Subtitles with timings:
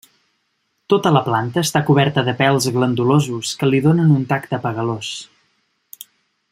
[0.93, 5.15] Tota la planta està coberta de pèls glandulosos que li donen un tacte apegalós.